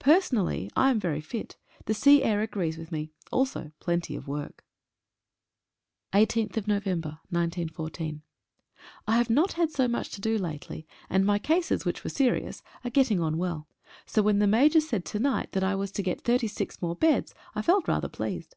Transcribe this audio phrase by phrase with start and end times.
[0.00, 4.26] Per sonally I am very fit; the sea air agrees with me, also plenty of
[4.26, 4.64] work.
[6.12, 8.20] ♦ a «18/11/14.
[8.20, 8.22] J
[9.06, 12.90] HAVE not had so much to do lately, and my cases, which were serious, are
[12.90, 13.68] getting on well.
[14.04, 16.96] So when the Major said to night that I was to get thirty six more
[16.96, 18.56] beds I felt rather pleased.